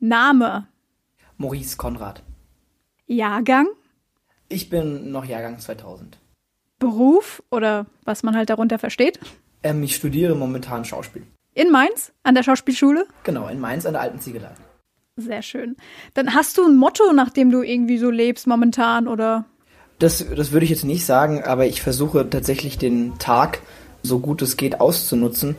[0.00, 0.68] Name.
[1.36, 2.22] Maurice Konrad.
[3.06, 3.66] Jahrgang.
[4.48, 6.18] Ich bin noch Jahrgang 2000.
[6.78, 9.18] Beruf oder was man halt darunter versteht.
[9.62, 11.26] Ähm, ich studiere momentan Schauspiel.
[11.54, 13.06] In Mainz, an der Schauspielschule?
[13.24, 14.52] Genau, in Mainz an der alten Ziegelei.
[15.16, 15.76] Sehr schön.
[16.14, 19.46] Dann hast du ein Motto, nach dem du irgendwie so lebst momentan, oder?
[19.98, 23.60] Das, das würde ich jetzt nicht sagen, aber ich versuche tatsächlich den Tag
[24.04, 25.56] so gut es geht auszunutzen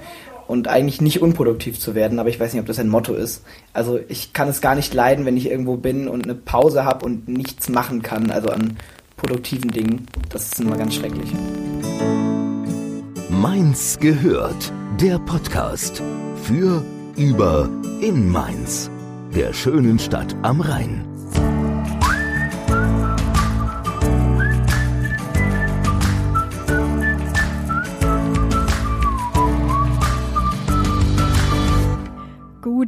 [0.50, 3.44] und eigentlich nicht unproduktiv zu werden, aber ich weiß nicht, ob das ein Motto ist.
[3.72, 7.06] Also ich kann es gar nicht leiden, wenn ich irgendwo bin und eine Pause habe
[7.06, 8.76] und nichts machen kann, also an
[9.16, 10.08] produktiven Dingen.
[10.30, 11.30] Das ist immer ganz schrecklich.
[13.30, 16.02] Mainz gehört, der Podcast
[16.42, 16.84] für,
[17.16, 17.70] über,
[18.02, 18.90] in Mainz,
[19.36, 21.06] der schönen Stadt am Rhein.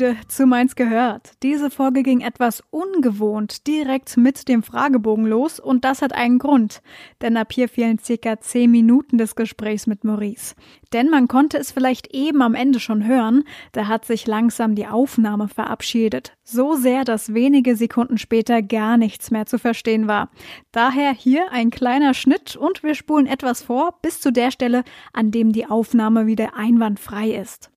[0.01, 1.33] Gude zu Mainz gehört.
[1.43, 6.81] Diese Folge ging etwas ungewohnt direkt mit dem Fragebogen los und das hat einen Grund.
[7.21, 10.55] Denn ab hier fehlen circa zehn Minuten des Gesprächs mit Maurice.
[10.91, 13.43] Denn man konnte es vielleicht eben am Ende schon hören,
[13.73, 16.35] da hat sich langsam die Aufnahme verabschiedet.
[16.43, 20.31] So sehr, dass wenige Sekunden später gar nichts mehr zu verstehen war.
[20.71, 25.29] Daher hier ein kleiner Schnitt und wir spulen etwas vor bis zu der Stelle, an
[25.29, 27.69] dem die Aufnahme wieder einwandfrei ist.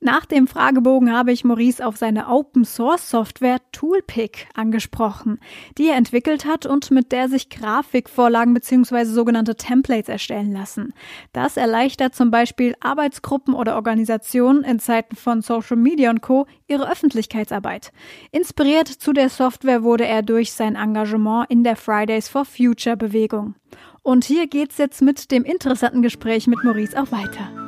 [0.00, 5.40] Nach dem Fragebogen habe ich Maurice auf seine Open Source Software Toolpick angesprochen,
[5.76, 9.04] die er entwickelt hat und mit der sich Grafikvorlagen bzw.
[9.04, 10.94] sogenannte Templates erstellen lassen.
[11.32, 16.46] Das erleichtert zum Beispiel Arbeitsgruppen oder Organisationen in Zeiten von Social Media und Co.
[16.68, 17.90] ihre Öffentlichkeitsarbeit.
[18.30, 23.56] Inspiriert zu der Software wurde er durch sein Engagement in der Fridays for Future Bewegung.
[24.02, 27.67] Und hier geht's jetzt mit dem interessanten Gespräch mit Maurice auch weiter.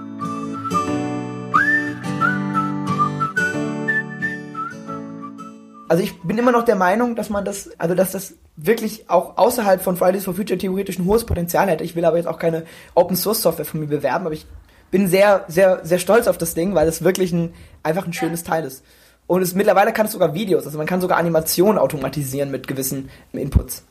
[5.90, 9.36] Also ich bin immer noch der Meinung, dass man das, also dass das wirklich auch
[9.36, 11.82] außerhalb von Fridays for Future theoretisch ein hohes Potenzial hätte.
[11.82, 12.62] Ich will aber jetzt auch keine
[12.94, 14.46] Open Source Software von mir bewerben, aber ich
[14.92, 17.52] bin sehr, sehr, sehr stolz auf das Ding, weil es wirklich ein,
[17.82, 18.84] einfach ein schönes Teil ist.
[19.26, 23.10] Und es, mittlerweile kann es sogar Videos, also man kann sogar Animationen automatisieren mit gewissen
[23.32, 23.82] Inputs.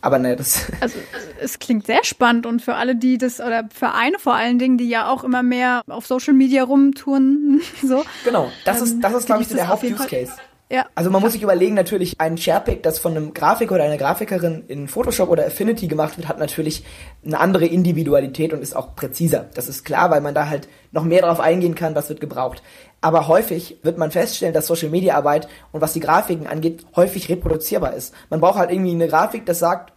[0.00, 0.72] Aber ne, das.
[0.80, 0.98] Also
[1.40, 4.88] es klingt sehr spannend und für alle, die das, oder Vereine vor allen Dingen, die
[4.88, 8.02] ja auch immer mehr auf Social Media rumtouren, so.
[8.24, 10.32] Genau, das ist, das ist, glaube ich, so der Haupt-Use-Case.
[10.74, 10.86] Ja.
[10.96, 14.64] Also man muss sich überlegen, natürlich ein Sharepick, das von einem Grafiker oder einer Grafikerin
[14.66, 16.82] in Photoshop oder Affinity gemacht wird, hat natürlich
[17.24, 19.46] eine andere Individualität und ist auch präziser.
[19.54, 22.60] Das ist klar, weil man da halt noch mehr darauf eingehen kann, was wird gebraucht.
[23.00, 27.28] Aber häufig wird man feststellen, dass Social Media Arbeit und was die Grafiken angeht, häufig
[27.28, 28.12] reproduzierbar ist.
[28.28, 29.92] Man braucht halt irgendwie eine Grafik, das sagt,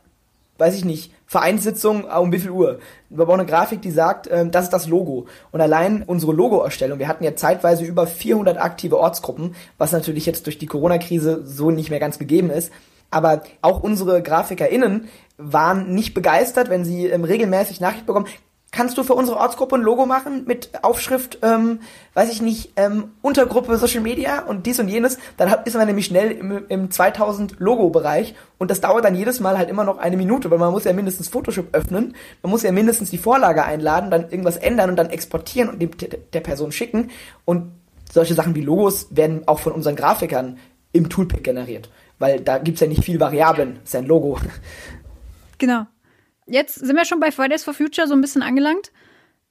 [0.59, 2.79] weiß ich nicht, Vereinssitzung um wie viel Uhr.
[3.09, 5.27] Wir brauchen eine Grafik, die sagt, ähm, das ist das Logo.
[5.51, 10.45] Und allein unsere Logo-Erstellung, wir hatten ja zeitweise über 400 aktive Ortsgruppen, was natürlich jetzt
[10.45, 12.71] durch die Corona-Krise so nicht mehr ganz gegeben ist.
[13.11, 18.27] Aber auch unsere GrafikerInnen waren nicht begeistert, wenn sie ähm, regelmäßig Nachricht bekommen,
[18.71, 21.79] kannst du für unsere Ortsgruppe ein Logo machen mit Aufschrift, ähm,
[22.13, 26.05] weiß ich nicht, ähm, Untergruppe Social Media und dies und jenes, dann ist man nämlich
[26.05, 30.17] schnell im, im 2000 Logo-Bereich und das dauert dann jedes Mal halt immer noch eine
[30.17, 34.11] Minute, weil man muss ja mindestens Photoshop öffnen, man muss ja mindestens die Vorlage einladen,
[34.11, 35.91] dann irgendwas ändern und dann exportieren und dem,
[36.33, 37.09] der Person schicken.
[37.45, 37.71] Und
[38.11, 40.57] solche Sachen wie Logos werden auch von unseren Grafikern
[40.91, 41.89] im Toolpick generiert,
[42.19, 44.37] weil da gibt's ja nicht viel Variablen, ist ja ein Logo.
[45.57, 45.87] Genau
[46.47, 48.91] jetzt sind wir schon bei Fridays for Future so ein bisschen angelangt.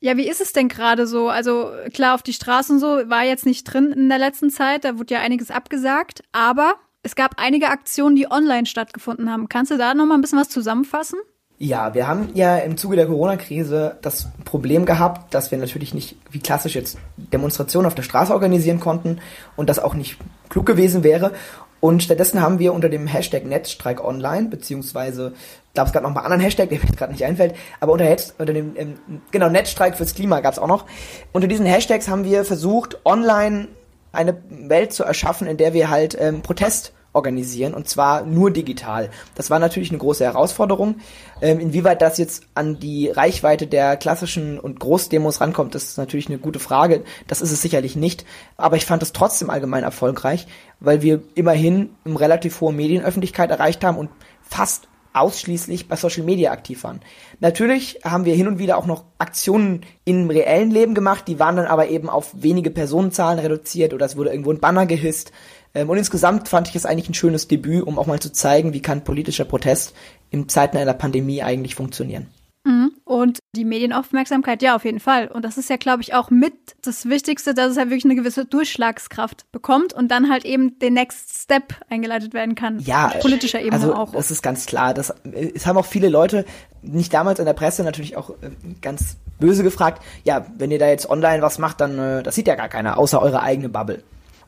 [0.01, 1.29] Ja, wie ist es denn gerade so?
[1.29, 4.99] Also klar, auf die Straßen so war jetzt nicht drin in der letzten Zeit, da
[4.99, 9.49] wurde ja einiges abgesagt, aber es gab einige Aktionen, die online stattgefunden haben.
[9.49, 11.19] Kannst du da noch mal ein bisschen was zusammenfassen?
[11.59, 16.17] Ja, wir haben ja im Zuge der Corona-Krise das Problem gehabt, dass wir natürlich nicht
[16.31, 19.21] wie klassisch jetzt Demonstrationen auf der Straße organisieren konnten
[19.57, 20.19] und das auch nicht
[20.51, 21.33] klug gewesen wäre.
[21.81, 25.33] Und stattdessen haben wir unter dem Hashtag Netzstreik online, beziehungsweise,
[25.77, 28.53] gab es gerade noch mal anderen Hashtag, der mir gerade nicht einfällt, aber unter, unter
[28.53, 28.95] dem, ähm,
[29.31, 30.87] genau, Netzstreik fürs Klima gab es auch noch.
[31.33, 33.69] Unter diesen Hashtags haben wir versucht, online
[34.13, 39.11] eine Welt zu erschaffen, in der wir halt ähm, Protest organisieren und zwar nur digital.
[39.34, 40.97] Das war natürlich eine große Herausforderung.
[41.41, 46.29] Ähm, inwieweit das jetzt an die Reichweite der klassischen und Großdemos rankommt, das ist natürlich
[46.29, 47.05] eine gute Frage.
[47.27, 48.27] Das ist es sicherlich nicht.
[48.57, 50.47] Aber ich fand es trotzdem allgemein erfolgreich,
[50.79, 54.11] weil wir immerhin eine relativ hohe Medienöffentlichkeit erreicht haben und
[54.43, 57.01] fast ausschließlich bei Social Media aktiv waren.
[57.41, 61.57] Natürlich haben wir hin und wieder auch noch Aktionen im reellen Leben gemacht, die waren
[61.57, 65.33] dann aber eben auf wenige Personenzahlen reduziert oder es wurde irgendwo ein Banner gehisst.
[65.74, 68.72] Ähm, und insgesamt fand ich es eigentlich ein schönes Debüt, um auch mal zu zeigen,
[68.72, 69.95] wie kann politischer Protest
[70.30, 72.28] in Zeiten einer Pandemie eigentlich funktionieren.
[72.66, 72.92] Mhm.
[73.04, 75.28] Und die Medienaufmerksamkeit, ja, auf jeden Fall.
[75.28, 76.53] Und das ist ja, glaube ich, auch mit
[76.83, 80.95] das Wichtigste, dass es halt wirklich eine gewisse Durchschlagskraft bekommt und dann halt eben den
[80.95, 82.80] Next Step eingeleitet werden kann.
[82.80, 84.13] Ja, auf politischer Ebene also, auch.
[84.13, 84.95] Das ist ganz klar.
[84.95, 85.15] Das,
[85.54, 86.45] es haben auch viele Leute,
[86.83, 88.51] nicht damals in der Presse, natürlich auch äh,
[88.83, 92.48] ganz böse gefragt, ja, wenn ihr da jetzt online was macht, dann äh, das sieht
[92.48, 94.03] ja gar keiner, außer eure eigene Bubble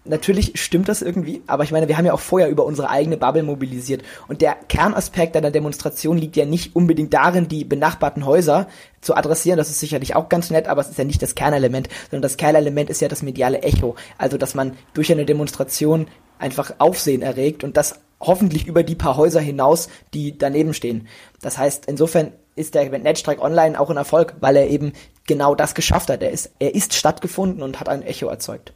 [0.08, 3.16] natürlich stimmt das irgendwie, aber ich meine, wir haben ja auch vorher über unsere eigene
[3.16, 4.02] Bubble mobilisiert.
[4.26, 8.68] Und der Kernaspekt einer Demonstration liegt ja nicht unbedingt darin, die benachbarten Häuser
[9.00, 9.58] zu adressieren.
[9.58, 12.36] Das ist sicherlich auch ganz nett, aber es ist ja nicht das Kernelement, sondern das
[12.36, 13.96] Kernelement ist ja das mediale Echo.
[14.16, 16.08] Also, dass man durch eine Demonstration
[16.38, 21.06] einfach Aufsehen erregt und das hoffentlich über die paar Häuser hinaus, die daneben stehen.
[21.40, 24.92] Das heißt, insofern ist der Netzstreik online auch ein Erfolg, weil er eben
[25.26, 26.22] genau das geschafft hat.
[26.22, 28.72] Er ist, er ist stattgefunden und hat ein Echo erzeugt.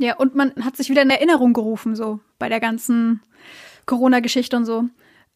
[0.00, 3.20] Ja, und man hat sich wieder in Erinnerung gerufen, so bei der ganzen
[3.84, 4.84] Corona-Geschichte und so.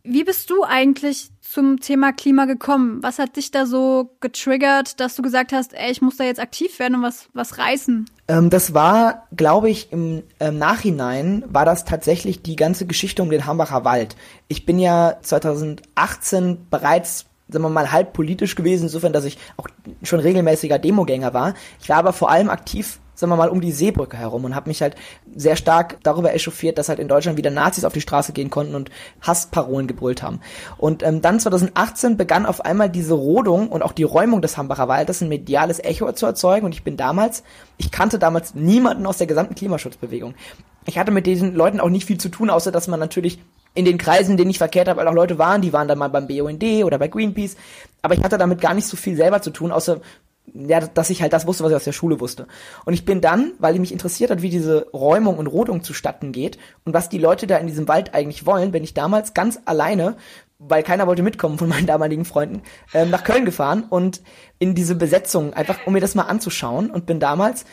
[0.04, 3.02] Wie bist du eigentlich zum Thema Klima gekommen?
[3.02, 6.40] Was hat dich da so getriggert, dass du gesagt hast, ey, ich muss da jetzt
[6.40, 8.06] aktiv werden und was, was reißen?
[8.28, 13.28] Ähm, das war, glaube ich, im ähm, Nachhinein war das tatsächlich die ganze Geschichte um
[13.28, 14.16] den Hambacher Wald.
[14.48, 19.68] Ich bin ja 2018 bereits sagen wir mal, halb politisch gewesen, insofern, dass ich auch
[20.02, 21.52] schon regelmäßiger Demogänger war.
[21.82, 24.68] Ich war aber vor allem aktiv sagen wir mal, um die Seebrücke herum und habe
[24.68, 24.96] mich halt
[25.34, 28.74] sehr stark darüber echauffiert, dass halt in Deutschland wieder Nazis auf die Straße gehen konnten
[28.74, 28.90] und
[29.20, 30.40] Hassparolen gebrüllt haben.
[30.76, 34.88] Und ähm, dann 2018 begann auf einmal diese Rodung und auch die Räumung des Hambacher
[34.88, 37.42] Waldes ein mediales Echo zu erzeugen und ich bin damals,
[37.78, 40.34] ich kannte damals niemanden aus der gesamten Klimaschutzbewegung.
[40.86, 43.38] Ich hatte mit diesen Leuten auch nicht viel zu tun, außer dass man natürlich
[43.74, 45.98] in den Kreisen, in denen ich verkehrt habe, weil auch Leute waren, die waren dann
[45.98, 47.56] mal beim BUND oder bei Greenpeace.
[48.02, 50.00] Aber ich hatte damit gar nicht so viel selber zu tun, außer
[50.52, 52.46] ja, dass ich halt das wusste, was ich aus der Schule wusste.
[52.84, 56.58] Und ich bin dann, weil mich interessiert hat, wie diese Räumung und Rodung zustatten geht
[56.84, 60.16] und was die Leute da in diesem Wald eigentlich wollen, bin ich damals ganz alleine,
[60.58, 62.62] weil keiner wollte mitkommen von meinen damaligen Freunden,
[62.92, 64.22] ähm, nach Köln gefahren und
[64.58, 67.64] in diese Besetzung, einfach um mir das mal anzuschauen und bin damals,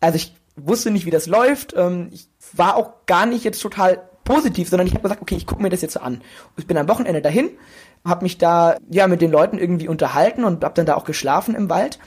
[0.00, 4.02] also ich wusste nicht, wie das läuft, ähm, ich war auch gar nicht jetzt total
[4.24, 6.14] positiv, sondern ich habe gesagt, okay, ich gucke mir das jetzt so an.
[6.14, 6.22] Und
[6.58, 7.50] ich bin am Wochenende dahin,
[8.04, 11.54] habe mich da ja mit den Leuten irgendwie unterhalten und habe dann da auch geschlafen
[11.54, 11.98] im Wald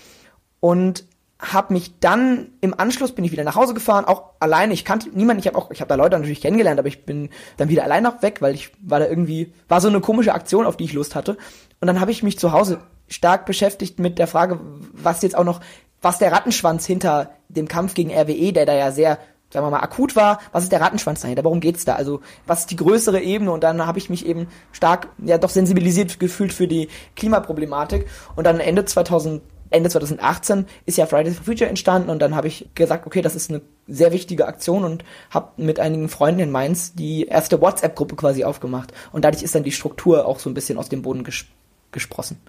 [0.59, 1.05] und
[1.39, 4.73] habe mich dann im Anschluss bin ich wieder nach Hause gefahren, auch alleine.
[4.73, 5.39] Ich kannte niemanden.
[5.39, 8.03] Ich habe auch, ich habe da Leute natürlich kennengelernt, aber ich bin dann wieder allein
[8.03, 10.93] noch weg, weil ich war da irgendwie war so eine komische Aktion, auf die ich
[10.93, 11.37] Lust hatte.
[11.79, 14.59] Und dann habe ich mich zu Hause stark beschäftigt mit der Frage,
[14.93, 15.61] was jetzt auch noch,
[16.01, 19.79] was der Rattenschwanz hinter dem Kampf gegen RWE, der da ja sehr sagen wir mal,
[19.79, 21.95] akut war, was ist der Rattenschwanz dahinter, worum geht's da?
[21.95, 23.51] Also, was ist die größere Ebene?
[23.51, 28.07] Und dann habe ich mich eben stark, ja, doch sensibilisiert gefühlt für die Klimaproblematik.
[28.35, 32.47] Und dann Ende 2000, Ende 2018 ist ja Fridays for Future entstanden und dann habe
[32.47, 36.51] ich gesagt, okay, das ist eine sehr wichtige Aktion und habe mit einigen Freunden in
[36.51, 38.93] Mainz die erste WhatsApp-Gruppe quasi aufgemacht.
[39.11, 41.45] Und dadurch ist dann die Struktur auch so ein bisschen aus dem Boden ges
[41.91, 42.41] gesprossen.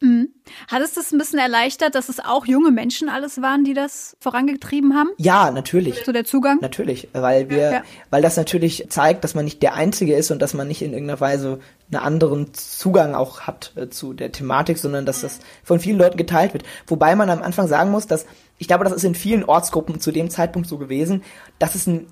[0.00, 0.28] Mhm.
[0.68, 4.16] Hat es das ein bisschen erleichtert, dass es auch junge Menschen alles waren, die das
[4.20, 5.10] vorangetrieben haben?
[5.16, 6.04] Ja, natürlich.
[6.04, 6.58] So der Zugang?
[6.60, 7.82] Natürlich, weil wir, ja.
[8.10, 10.92] weil das natürlich zeigt, dass man nicht der Einzige ist und dass man nicht in
[10.92, 11.60] irgendeiner Weise
[11.90, 16.16] einen anderen Zugang auch hat äh, zu der Thematik, sondern dass das von vielen Leuten
[16.16, 16.64] geteilt wird.
[16.86, 18.26] Wobei man am Anfang sagen muss, dass
[18.58, 21.22] ich glaube, das ist in vielen Ortsgruppen zu dem Zeitpunkt so gewesen,
[21.58, 22.08] dass es ein,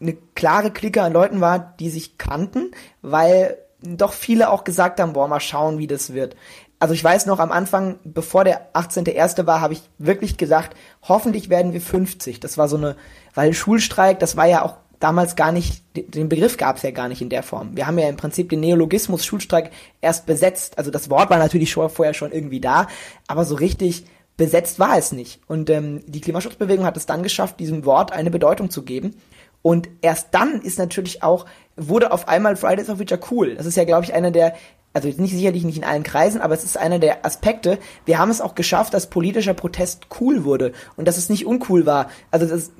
[0.00, 2.70] eine klare Clique an Leuten war, die sich kannten,
[3.02, 6.36] weil doch viele auch gesagt haben, boah, mal schauen, wie das wird
[6.80, 9.46] also ich weiß noch am Anfang, bevor der 18.1.
[9.46, 12.40] war, habe ich wirklich gesagt, hoffentlich werden wir 50.
[12.40, 12.96] Das war so eine,
[13.34, 17.08] weil Schulstreik, das war ja auch damals gar nicht, den Begriff gab es ja gar
[17.08, 17.76] nicht in der Form.
[17.76, 19.70] Wir haben ja im Prinzip den Neologismus Schulstreik
[20.00, 20.78] erst besetzt.
[20.78, 22.88] Also das Wort war natürlich schon vorher schon irgendwie da,
[23.26, 24.06] aber so richtig
[24.38, 25.40] besetzt war es nicht.
[25.46, 29.16] Und ähm, die Klimaschutzbewegung hat es dann geschafft, diesem Wort eine Bedeutung zu geben.
[29.60, 31.44] Und erst dann ist natürlich auch,
[31.76, 33.54] wurde auf einmal Fridays for Future cool.
[33.56, 34.54] Das ist ja, glaube ich, einer der
[34.92, 37.78] also nicht sicherlich nicht in allen Kreisen, aber es ist einer der Aspekte.
[38.06, 41.86] Wir haben es auch geschafft, dass politischer Protest cool wurde und dass es nicht uncool
[41.86, 42.10] war.
[42.32, 42.72] Also das,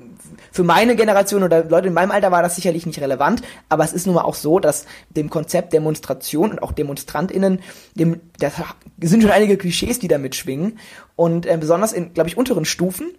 [0.51, 3.93] für meine Generation oder Leute in meinem Alter war das sicherlich nicht relevant, aber es
[3.93, 7.61] ist nun mal auch so, dass dem Konzept Demonstration und auch DemonstrantInnen,
[7.95, 8.53] dem, das
[9.01, 10.79] sind schon einige Klischees, die da mitschwingen
[11.15, 13.11] und äh, besonders in, glaube ich, unteren Stufen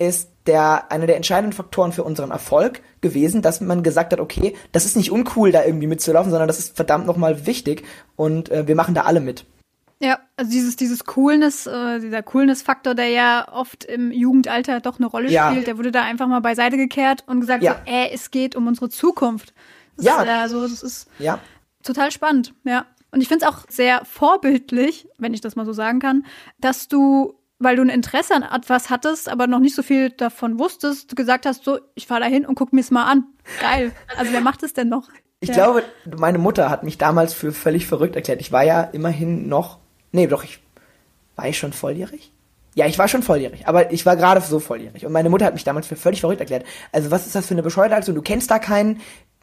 [0.00, 4.56] ist der, einer der entscheidenden Faktoren für unseren Erfolg gewesen, dass man gesagt hat, okay,
[4.72, 7.84] das ist nicht uncool, da irgendwie mitzulaufen, sondern das ist verdammt nochmal wichtig
[8.16, 9.44] und äh, wir machen da alle mit.
[10.02, 15.06] Ja, also dieses, dieses Coolness, äh, dieser Coolness-Faktor, der ja oft im Jugendalter doch eine
[15.06, 15.50] Rolle ja.
[15.50, 17.82] spielt, der wurde da einfach mal beiseite gekehrt und gesagt, ja.
[17.84, 19.52] so, äh, es geht um unsere Zukunft.
[19.98, 20.22] Das ja.
[20.22, 21.38] Ist, also, das ist ja.
[21.82, 22.86] total spannend, ja.
[23.10, 26.24] Und ich finde es auch sehr vorbildlich, wenn ich das mal so sagen kann,
[26.58, 30.58] dass du weil du ein Interesse an etwas hattest, aber noch nicht so viel davon
[30.58, 33.24] wusstest, gesagt hast, so, ich fahre da hin und guck mir's mal an.
[33.60, 33.92] Geil.
[34.16, 35.08] Also wer macht es denn noch?
[35.40, 35.54] Ich ja.
[35.54, 35.84] glaube,
[36.18, 38.40] meine Mutter hat mich damals für völlig verrückt erklärt.
[38.40, 39.78] Ich war ja immerhin noch,
[40.12, 40.58] nee, doch, ich
[41.36, 42.32] war ich schon volljährig?
[42.74, 45.04] Ja, ich war schon volljährig, aber ich war gerade so volljährig.
[45.04, 46.64] Und meine Mutter hat mich damals für völlig verrückt erklärt.
[46.92, 48.14] Also was ist das für eine bescheuerte Aktion?
[48.14, 49.00] Du kennst da keinen,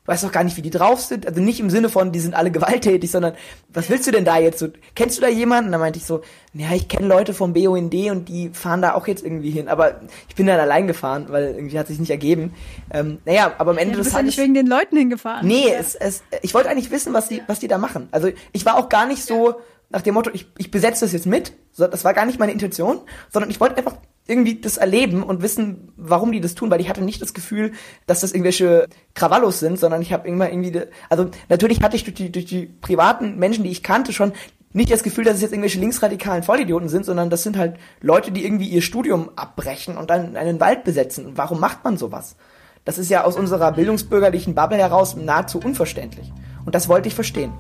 [0.08, 1.28] weißt doch gar nicht, wie die drauf sind.
[1.28, 3.34] Also nicht im Sinne von, die sind alle gewalttätig, sondern
[3.70, 4.58] was willst du denn da jetzt?
[4.58, 5.72] So, kennst du da jemanden?
[5.72, 6.22] Da meinte ich so,
[6.54, 9.68] ja, ich kenne Leute vom BUND und die fahren da auch jetzt irgendwie hin.
[9.68, 12.54] Aber ich bin dann allein gefahren, weil irgendwie hat sich nicht ergeben.
[12.92, 14.36] Ähm, naja, aber am Ende ja, du bist des Tages.
[14.36, 15.46] Ja nicht wegen den Leuten hingefahren.
[15.46, 18.08] Nee, es, es, ich wollte eigentlich wissen, was die, was die da machen.
[18.12, 19.56] Also ich war auch gar nicht so
[19.90, 21.54] nach dem Motto, ich, ich besetze das jetzt mit.
[21.78, 23.96] Das war gar nicht meine Intention, sondern ich wollte einfach
[24.28, 27.72] irgendwie das erleben und wissen, warum die das tun, weil ich hatte nicht das Gefühl,
[28.06, 32.16] dass das irgendwelche Krawallos sind, sondern ich habe immer irgendwie, also natürlich hatte ich durch
[32.16, 34.34] die, durch die privaten Menschen, die ich kannte, schon
[34.74, 38.32] nicht das Gefühl, dass es jetzt irgendwelche linksradikalen Vollidioten sind, sondern das sind halt Leute,
[38.32, 41.26] die irgendwie ihr Studium abbrechen und dann einen Wald besetzen.
[41.26, 42.36] Und warum macht man sowas?
[42.84, 46.32] Das ist ja aus unserer bildungsbürgerlichen Bubble heraus nahezu unverständlich.
[46.66, 47.54] Und das wollte ich verstehen.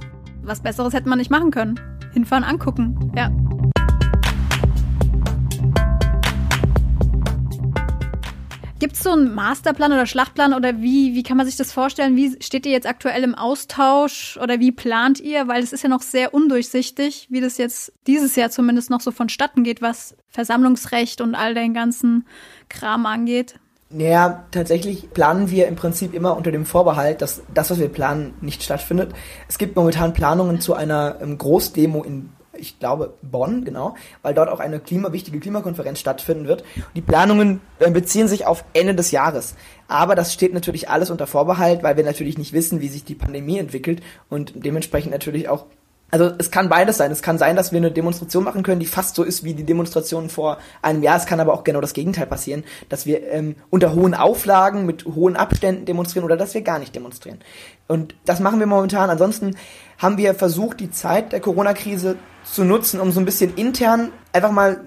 [0.43, 3.11] Was Besseres hätte man nicht machen können hinfahren, angucken.
[3.15, 3.31] Ja.
[8.79, 12.15] Gibt es so einen Masterplan oder Schlachtplan oder wie, wie kann man sich das vorstellen?
[12.15, 15.47] Wie steht ihr jetzt aktuell im Austausch oder wie plant ihr?
[15.47, 19.11] Weil es ist ja noch sehr undurchsichtig, wie das jetzt dieses Jahr zumindest noch so
[19.11, 22.25] vonstatten geht, was Versammlungsrecht und all den ganzen
[22.69, 23.59] Kram angeht.
[23.89, 28.33] Naja, tatsächlich planen wir im Prinzip immer unter dem Vorbehalt, dass das, was wir planen,
[28.41, 29.13] nicht stattfindet.
[29.47, 34.49] Es gibt momentan Planungen zu einer ähm, Großdemo in, ich glaube, Bonn, genau, weil dort
[34.49, 36.65] auch eine Klima, wichtige Klimakonferenz stattfinden wird.
[36.95, 39.55] Die Planungen äh, beziehen sich auf Ende des Jahres.
[39.87, 43.15] Aber das steht natürlich alles unter Vorbehalt, weil wir natürlich nicht wissen, wie sich die
[43.15, 45.65] Pandemie entwickelt und dementsprechend natürlich auch
[46.09, 47.11] also es kann beides sein.
[47.11, 49.65] Es kann sein, dass wir eine Demonstration machen können, die fast so ist wie die
[49.65, 51.17] Demonstration vor einem Jahr.
[51.17, 55.05] Es kann aber auch genau das Gegenteil passieren, dass wir ähm, unter hohen Auflagen mit
[55.05, 57.39] hohen Abständen demonstrieren oder dass wir gar nicht demonstrieren.
[57.87, 59.09] Und das machen wir momentan.
[59.09, 59.57] Ansonsten
[59.97, 62.15] haben wir versucht, die Zeit der Corona-Krise
[62.51, 64.81] zu nutzen, um so ein bisschen intern einfach mal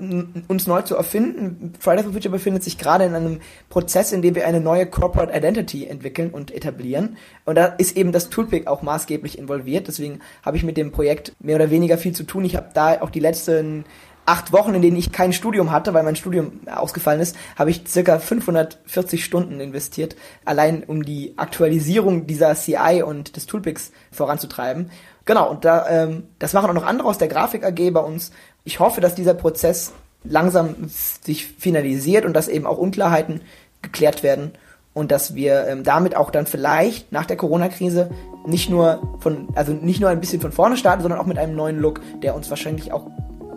[0.48, 1.72] uns neu zu erfinden.
[1.78, 5.36] Fridays for Future befindet sich gerade in einem Prozess, in dem wir eine neue Corporate
[5.36, 7.16] Identity entwickeln und etablieren.
[7.44, 9.88] Und da ist eben das Toolpick auch maßgeblich involviert.
[9.88, 12.44] Deswegen habe ich mit dem Projekt mehr oder weniger viel zu tun.
[12.44, 13.84] Ich habe da auch die letzten
[14.26, 17.82] acht Wochen, in denen ich kein Studium hatte, weil mein Studium ausgefallen ist, habe ich
[17.88, 20.14] circa 540 Stunden investiert,
[20.44, 24.90] allein um die Aktualisierung dieser CI und des Toolpicks voranzutreiben.
[25.24, 28.32] Genau, und da, ähm, das machen auch noch andere aus der Grafik AG bei uns.
[28.64, 29.92] Ich hoffe, dass dieser Prozess
[30.24, 33.40] langsam sich finalisiert und dass eben auch Unklarheiten
[33.82, 34.52] geklärt werden
[34.92, 38.10] und dass wir ähm, damit auch dann vielleicht nach der Corona-Krise
[38.46, 41.54] nicht nur von, also nicht nur ein bisschen von vorne starten, sondern auch mit einem
[41.54, 43.06] neuen Look, der uns wahrscheinlich auch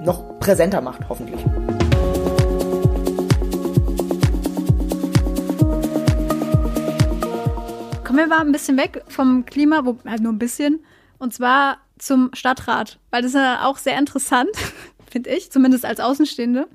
[0.01, 1.41] noch präsenter macht, hoffentlich.
[8.03, 10.81] Kommen wir mal ein bisschen weg vom Klima, wo, halt nur ein bisschen,
[11.23, 14.49] und zwar zum Stadtrat, weil das ist ja auch sehr interessant,
[15.09, 16.67] finde ich, zumindest als Außenstehende.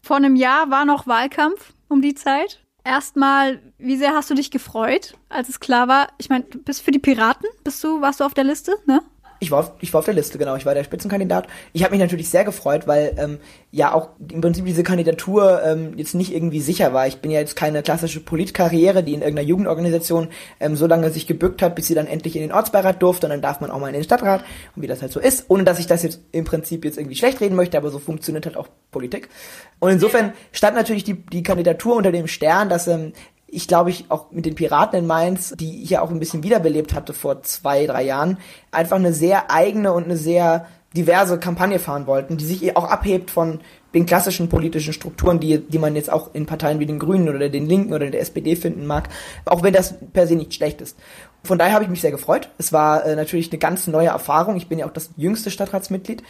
[0.00, 2.64] Vor einem Jahr war noch Wahlkampf um die Zeit.
[2.82, 6.08] Erstmal, wie sehr hast du dich gefreut, als es klar war?
[6.16, 9.02] Ich meine, du bist für die Piraten, bist du, warst du auf der Liste, ne?
[9.42, 10.54] Ich war, auf, ich war auf der Liste, genau.
[10.56, 11.48] Ich war der Spitzenkandidat.
[11.72, 13.38] Ich habe mich natürlich sehr gefreut, weil ähm,
[13.70, 17.06] ja auch im Prinzip diese Kandidatur ähm, jetzt nicht irgendwie sicher war.
[17.06, 20.28] Ich bin ja jetzt keine klassische Politkarriere, die in irgendeiner Jugendorganisation
[20.60, 23.30] ähm, so lange sich gebückt hat, bis sie dann endlich in den Ortsbeirat durfte und
[23.30, 24.44] dann darf man auch mal in den Stadtrat
[24.76, 27.16] und wie das halt so ist, ohne dass ich das jetzt im Prinzip jetzt irgendwie
[27.16, 29.30] schlecht reden möchte, aber so funktioniert halt auch Politik.
[29.78, 33.14] Und insofern stand natürlich die, die Kandidatur unter dem Stern, dass ähm,
[33.50, 36.42] ich glaube ich auch mit den Piraten in Mainz, die ich ja auch ein bisschen
[36.42, 38.38] wiederbelebt hatte vor zwei, drei Jahren,
[38.70, 40.66] einfach eine sehr eigene und eine sehr
[40.96, 43.60] diverse Kampagne fahren wollten, die sich auch abhebt von
[43.94, 47.48] den klassischen politischen Strukturen, die, die man jetzt auch in Parteien wie den Grünen oder
[47.48, 49.08] den Linken oder der SPD finden mag,
[49.44, 50.96] auch wenn das per se nicht schlecht ist.
[51.42, 52.50] Von daher habe ich mich sehr gefreut.
[52.58, 54.56] Es war äh, natürlich eine ganz neue Erfahrung.
[54.56, 56.22] Ich bin ja auch das jüngste Stadtratsmitglied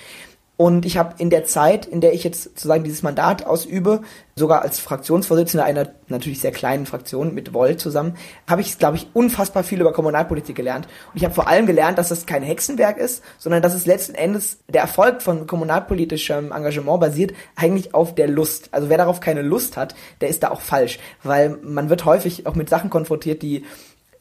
[0.60, 4.02] und ich habe in der Zeit, in der ich jetzt sozusagen dieses Mandat ausübe,
[4.34, 9.06] sogar als Fraktionsvorsitzender einer natürlich sehr kleinen Fraktion mit Volt zusammen, habe ich, glaube ich,
[9.14, 10.86] unfassbar viel über Kommunalpolitik gelernt.
[11.12, 14.14] Und ich habe vor allem gelernt, dass das kein Hexenwerk ist, sondern dass es letzten
[14.14, 18.68] Endes der Erfolg von kommunalpolitischem Engagement basiert eigentlich auf der Lust.
[18.72, 22.46] Also wer darauf keine Lust hat, der ist da auch falsch, weil man wird häufig
[22.46, 23.64] auch mit Sachen konfrontiert, die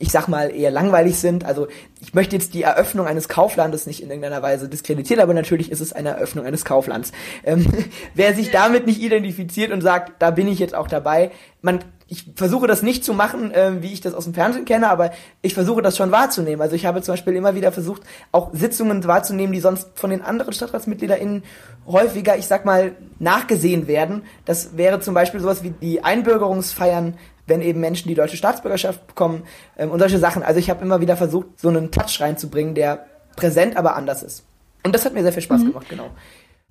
[0.01, 1.43] ich sag mal, eher langweilig sind.
[1.43, 1.67] Also
[1.99, 5.81] ich möchte jetzt die Eröffnung eines Kauflandes nicht in irgendeiner Weise diskreditieren, aber natürlich ist
[5.81, 7.11] es eine Eröffnung eines Kauflands.
[7.43, 7.67] Ähm,
[8.15, 11.79] wer sich damit nicht identifiziert und sagt, da bin ich jetzt auch dabei, man
[12.09, 15.11] ich versuche das nicht zu machen, äh, wie ich das aus dem Fernsehen kenne, aber
[15.41, 16.61] ich versuche das schon wahrzunehmen.
[16.61, 18.01] Also ich habe zum Beispiel immer wieder versucht,
[18.31, 21.43] auch Sitzungen wahrzunehmen, die sonst von den anderen StadtratsmitgliederInnen
[21.87, 24.23] häufiger, ich sag mal, nachgesehen werden.
[24.45, 27.15] Das wäre zum Beispiel sowas wie die Einbürgerungsfeiern
[27.49, 29.41] wenn eben Menschen die deutsche Staatsbürgerschaft bekommen
[29.75, 30.43] ähm, und solche Sachen.
[30.43, 34.45] Also ich habe immer wieder versucht, so einen Touch reinzubringen, der präsent, aber anders ist.
[34.83, 35.67] Und das hat mir sehr viel Spaß mhm.
[35.69, 36.11] gemacht, genau.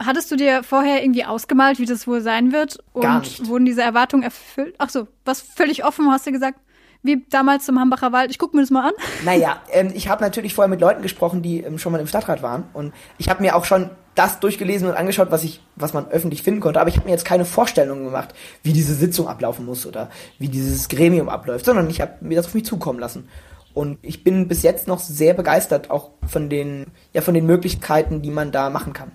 [0.01, 2.79] Hattest du dir vorher irgendwie ausgemalt, wie das wohl sein wird?
[2.93, 3.47] Und Gar nicht.
[3.47, 4.75] wurden diese Erwartungen erfüllt?
[4.79, 6.61] Ach so, was völlig offen, hast du gesagt?
[7.03, 8.31] Wie damals zum Hambacher Wald.
[8.31, 8.93] Ich gucke mir das mal an.
[9.25, 12.43] Naja, ähm, ich habe natürlich vorher mit Leuten gesprochen, die ähm, schon mal im Stadtrat
[12.43, 12.65] waren.
[12.73, 16.43] Und ich habe mir auch schon das durchgelesen und angeschaut, was ich, was man öffentlich
[16.43, 16.81] finden konnte.
[16.81, 20.49] Aber ich habe mir jetzt keine Vorstellungen gemacht, wie diese Sitzung ablaufen muss oder wie
[20.49, 23.29] dieses Gremium abläuft, sondern ich habe mir das auf mich zukommen lassen.
[23.75, 28.23] Und ich bin bis jetzt noch sehr begeistert, auch von den, ja, von den Möglichkeiten,
[28.23, 29.13] die man da machen kann.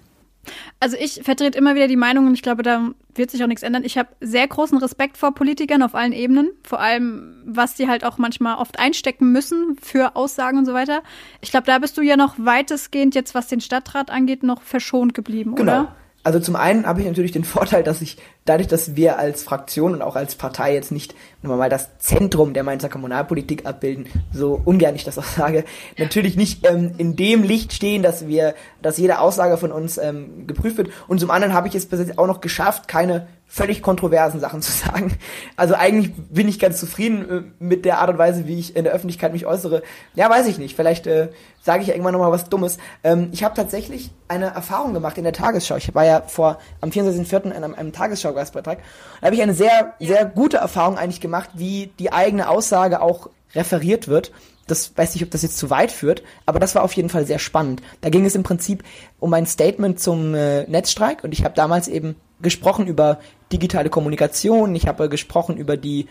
[0.80, 3.64] Also ich vertrete immer wieder die Meinung und ich glaube, da wird sich auch nichts
[3.64, 3.84] ändern.
[3.86, 8.04] Ich habe sehr großen Respekt vor Politikern auf allen Ebenen, vor allem was die halt
[8.04, 11.04] auch manchmal oft einstecken müssen für Aussagen und so weiter.
[11.42, 15.14] Ich glaube, da bist du ja noch weitestgehend jetzt, was den Stadtrat angeht, noch verschont
[15.14, 15.72] geblieben, genau.
[15.72, 15.96] oder?
[16.24, 19.94] Also zum einen habe ich natürlich den Vorteil, dass ich dadurch, dass wir als Fraktion
[19.94, 24.62] und auch als Partei jetzt nicht nur mal das Zentrum der Mainzer Kommunalpolitik abbilden, so
[24.64, 25.64] ungern ich das auch sage,
[25.98, 30.48] natürlich nicht ähm, in dem Licht stehen, dass wir, dass jede Aussage von uns ähm,
[30.48, 30.90] geprüft wird.
[31.08, 34.62] Und zum anderen habe ich es bis jetzt auch noch geschafft, keine völlig kontroversen Sachen
[34.64, 35.16] zu sagen.
[35.56, 38.84] Also eigentlich bin ich ganz zufrieden äh, mit der Art und Weise, wie ich in
[38.84, 39.84] der Öffentlichkeit mich äußere.
[40.16, 40.76] Ja, weiß ich nicht.
[40.76, 41.30] Vielleicht äh,
[41.62, 42.78] sage ich irgendwann nochmal was Dummes.
[43.04, 45.76] Ähm, ich habe tatsächlich eine Erfahrung gemacht in der Tagesschau.
[45.76, 47.44] Ich war ja vor am 24.04.
[47.44, 47.92] in einem, einem
[48.34, 48.80] Tagesschau-Gastbeitrag.
[49.22, 53.30] Da habe ich eine sehr, sehr gute Erfahrung eigentlich gemacht, wie die eigene Aussage auch
[53.56, 54.32] referiert wird.
[54.68, 57.25] Das weiß nicht, ob das jetzt zu weit führt, aber das war auf jeden Fall
[57.25, 57.82] sehr spannend.
[58.02, 58.84] Da ging es im Prinzip
[59.20, 63.20] um ein Statement zum äh, Netzstreik und ich habe damals eben gesprochen über
[63.52, 66.08] digitale Kommunikation, ich habe gesprochen über die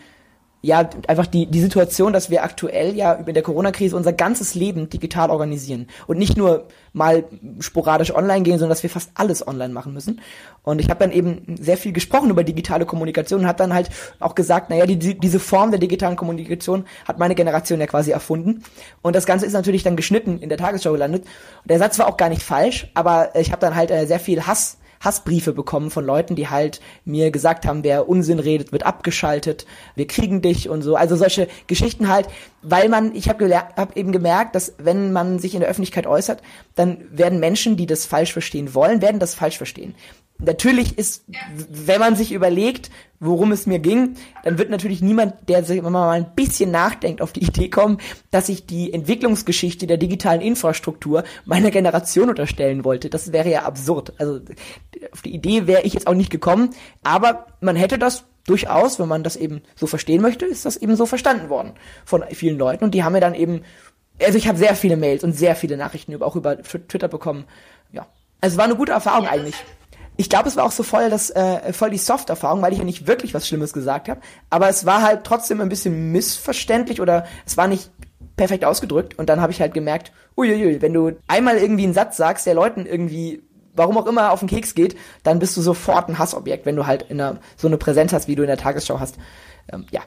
[0.65, 4.89] ja, einfach die, die Situation, dass wir aktuell ja über der Corona-Krise unser ganzes Leben
[4.89, 7.25] digital organisieren und nicht nur mal
[7.59, 10.21] sporadisch online gehen, sondern dass wir fast alles online machen müssen.
[10.61, 13.89] Und ich habe dann eben sehr viel gesprochen über digitale Kommunikation und habe dann halt
[14.21, 18.11] auch gesagt, naja, die, die, diese Form der digitalen Kommunikation hat meine Generation ja quasi
[18.11, 18.63] erfunden.
[19.01, 21.25] Und das Ganze ist natürlich dann geschnitten in der Tagesschau gelandet.
[21.65, 24.47] Der Satz war auch gar nicht falsch, aber ich habe dann halt äh, sehr viel
[24.47, 29.65] Hass Hassbriefe bekommen von Leuten, die halt mir gesagt haben, wer Unsinn redet, wird abgeschaltet,
[29.95, 30.95] wir kriegen dich und so.
[30.95, 32.27] Also solche Geschichten halt,
[32.61, 36.41] weil man, ich habe hab eben gemerkt, dass wenn man sich in der Öffentlichkeit äußert,
[36.75, 39.95] dann werden Menschen, die das falsch verstehen wollen, werden das falsch verstehen
[40.43, 41.25] natürlich ist,
[41.69, 46.11] wenn man sich überlegt, worum es mir ging, dann wird natürlich niemand, der sich mal
[46.11, 47.99] ein bisschen nachdenkt, auf die Idee kommen,
[48.31, 53.09] dass ich die Entwicklungsgeschichte der digitalen Infrastruktur meiner Generation unterstellen wollte.
[53.09, 54.13] Das wäre ja absurd.
[54.17, 54.41] Also
[55.11, 56.71] auf die Idee wäre ich jetzt auch nicht gekommen,
[57.03, 60.97] aber man hätte das durchaus, wenn man das eben so verstehen möchte, ist das eben
[60.97, 63.61] so verstanden worden von vielen Leuten und die haben mir dann eben
[64.21, 67.45] also ich habe sehr viele Mails und sehr viele Nachrichten auch über Twitter bekommen.
[67.91, 68.05] Ja.
[68.41, 69.55] Also es war eine gute Erfahrung eigentlich
[70.23, 72.85] ich glaube, es war auch so voll das äh, voll die Soft-Erfahrung, weil ich ja
[72.85, 74.21] nicht wirklich was Schlimmes gesagt habe.
[74.49, 77.91] Aber es war halt trotzdem ein bisschen missverständlich oder es war nicht
[78.37, 79.19] perfekt ausgedrückt.
[79.19, 82.53] Und dann habe ich halt gemerkt, uiuiui, wenn du einmal irgendwie einen Satz sagst, der
[82.53, 83.43] Leuten irgendwie
[83.75, 86.85] warum auch immer auf den Keks geht, dann bist du sofort ein Hassobjekt, wenn du
[86.85, 89.17] halt in einer, so eine Präsenz hast, wie du in der Tagesschau hast.
[89.71, 90.01] Ähm, ja,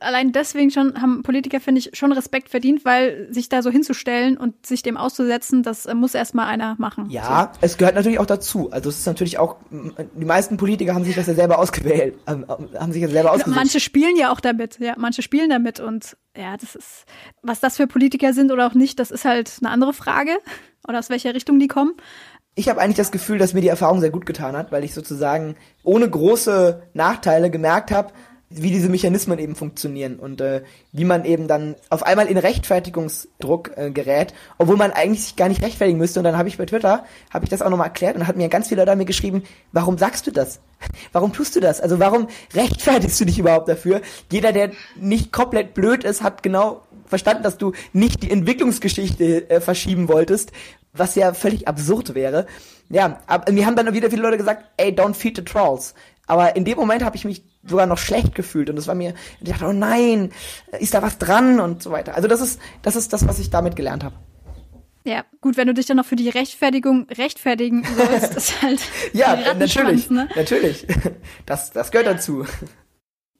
[0.00, 4.36] allein deswegen schon haben Politiker, finde ich, schon Respekt verdient, weil sich da so hinzustellen
[4.36, 7.08] und sich dem auszusetzen, das äh, muss erstmal einer machen.
[7.10, 7.58] Ja, so.
[7.60, 8.70] es gehört natürlich auch dazu.
[8.72, 12.46] Also es ist natürlich auch, die meisten Politiker haben sich das ja selber ausgewählt, ähm,
[12.48, 13.56] haben sich ja selber ausgesucht.
[13.56, 17.04] Manche spielen ja auch damit, ja, manche spielen damit und ja, das ist,
[17.42, 20.32] was das für Politiker sind oder auch nicht, das ist halt eine andere Frage
[20.88, 21.94] oder aus welcher Richtung die kommen.
[22.56, 24.92] Ich habe eigentlich das Gefühl, dass mir die Erfahrung sehr gut getan hat, weil ich
[24.92, 28.12] sozusagen ohne große Nachteile gemerkt habe,
[28.52, 33.70] wie diese Mechanismen eben funktionieren und äh, wie man eben dann auf einmal in Rechtfertigungsdruck
[33.76, 36.18] äh, gerät, obwohl man eigentlich sich gar nicht rechtfertigen müsste.
[36.18, 38.48] Und dann habe ich bei Twitter, habe ich das auch nochmal erklärt und hat mir
[38.48, 40.60] ganz viele Leute mir geschrieben, warum sagst du das?
[41.12, 41.78] Warum tust du das?
[41.78, 44.00] Also warum rechtfertigst du dich überhaupt dafür?
[44.32, 49.60] Jeder, der nicht komplett blöd ist, hat genau verstanden, dass du nicht die Entwicklungsgeschichte äh,
[49.60, 50.52] verschieben wolltest,
[50.94, 52.46] was ja völlig absurd wäre.
[52.88, 55.94] Ja, aber mir haben dann wieder viele Leute gesagt, ey, don't feed the trolls.
[56.30, 59.14] Aber in dem Moment habe ich mich sogar noch schlecht gefühlt und es war mir,
[59.40, 60.30] ich dachte, oh nein,
[60.78, 62.14] ist da was dran und so weiter.
[62.14, 64.14] Also das ist, das ist das, was ich damit gelernt habe.
[65.02, 68.80] Ja, gut, wenn du dich dann noch für die Rechtfertigung rechtfertigen sollst, ist halt.
[69.12, 70.28] ja, natürlich, ne?
[70.36, 70.86] natürlich.
[71.46, 72.46] Das, das gehört dazu.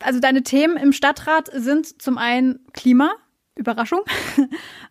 [0.00, 3.12] Also deine Themen im Stadtrat sind zum einen Klima,
[3.54, 4.00] Überraschung.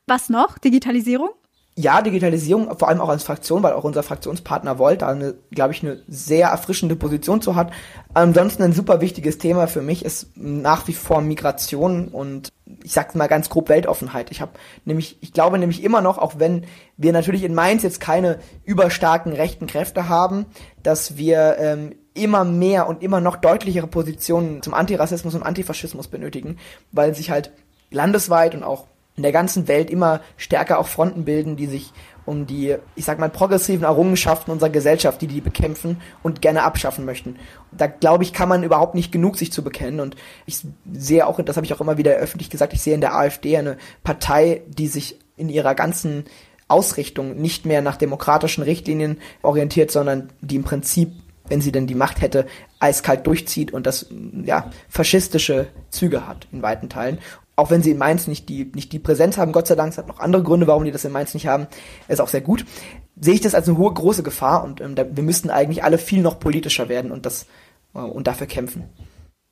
[0.07, 0.57] Was noch?
[0.57, 1.31] Digitalisierung?
[1.75, 5.73] Ja, Digitalisierung, vor allem auch als Fraktion, weil auch unser Fraktionspartner Volt da eine, glaube
[5.73, 7.71] ich, eine sehr erfrischende Position zu hat.
[8.13, 12.49] Ansonsten ein super wichtiges Thema für mich ist nach wie vor Migration und
[12.83, 14.29] ich sag's mal ganz grob Weltoffenheit.
[14.29, 14.51] Ich habe
[14.83, 16.65] nämlich, ich glaube nämlich immer noch, auch wenn
[16.97, 20.47] wir natürlich in Mainz jetzt keine überstarken rechten Kräfte haben,
[20.83, 26.57] dass wir ähm, immer mehr und immer noch deutlichere Positionen zum Antirassismus und Antifaschismus benötigen,
[26.91, 27.51] weil sich halt
[27.89, 28.87] landesweit und auch
[29.19, 31.91] in der ganzen Welt immer stärker auch Fronten bilden, die sich
[32.25, 37.03] um die, ich sag mal, progressiven Errungenschaften unserer Gesellschaft, die die bekämpfen und gerne abschaffen
[37.03, 37.35] möchten.
[37.73, 39.99] Da glaube ich, kann man überhaupt nicht genug sich zu bekennen.
[39.99, 40.61] Und ich
[40.93, 43.57] sehe auch, das habe ich auch immer wieder öffentlich gesagt, ich sehe in der AfD
[43.57, 46.23] eine Partei, die sich in ihrer ganzen
[46.69, 51.11] Ausrichtung nicht mehr nach demokratischen Richtlinien orientiert, sondern die im Prinzip,
[51.49, 52.45] wenn sie denn die Macht hätte,
[52.79, 54.05] eiskalt durchzieht und das
[54.45, 57.17] ja faschistische Züge hat in weiten Teilen
[57.59, 59.97] auch wenn sie in Mainz nicht die, nicht die Präsenz haben, Gott sei Dank, es
[59.97, 61.67] hat noch andere Gründe, warum die das in Mainz nicht haben,
[62.07, 62.65] ist auch sehr gut,
[63.19, 65.97] sehe ich das als eine hohe, große Gefahr und ähm, da, wir müssten eigentlich alle
[65.97, 67.45] viel noch politischer werden und das
[67.93, 68.85] äh, und dafür kämpfen.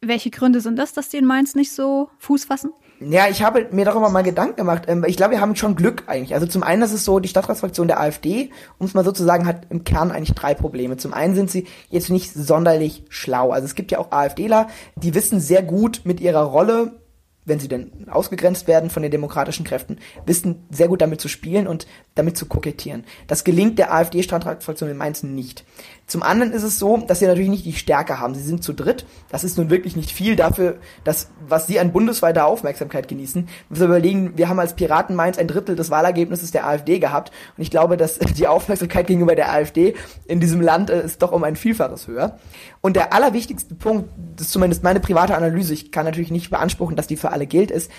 [0.02, 2.72] Welche Gründe sind das, dass die in Mainz nicht so Fuß fassen?
[3.00, 4.84] Ja, ich habe mir darüber mal Gedanken gemacht.
[4.88, 6.34] Ähm, ich glaube, wir haben schon Glück eigentlich.
[6.34, 9.24] Also zum einen, das ist so, die Stadtratsfraktion der AfD, um es mal so zu
[9.24, 10.98] sagen, hat im Kern eigentlich drei Probleme.
[10.98, 13.52] Zum einen sind sie jetzt nicht sonderlich schlau.
[13.52, 17.00] Also es gibt ja auch AfDler, die wissen sehr gut mit ihrer Rolle
[17.48, 21.68] wenn sie denn ausgegrenzt werden von den demokratischen Kräften, wissen sehr gut damit zu spielen
[21.68, 23.06] und damit zu kokettieren.
[23.28, 25.64] Das gelingt der AfD-Stadtratsfraktion in Mainz nicht.
[26.08, 28.34] Zum anderen ist es so, dass sie natürlich nicht die Stärke haben.
[28.34, 29.06] Sie sind zu dritt.
[29.30, 33.50] Das ist nun wirklich nicht viel dafür, dass, was sie an bundesweiter Aufmerksamkeit genießen.
[33.70, 37.34] Wir überlegen, wir haben als Piraten Mainz ein Drittel des Wahlergebnisses der AfD gehabt.
[37.58, 41.34] Und ich glaube, dass die Aufmerksamkeit gegenüber der AfD in diesem Land äh, ist doch
[41.34, 42.40] um ein Vielfaches höher.
[42.80, 46.96] Und der allerwichtigste Punkt, das ist zumindest meine private Analyse, ich kann natürlich nicht beanspruchen,
[46.96, 47.92] dass die für alle gilt, ist,